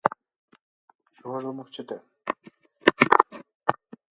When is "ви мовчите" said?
1.47-1.99